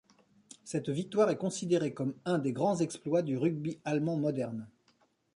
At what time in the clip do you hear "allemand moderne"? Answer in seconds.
3.85-4.67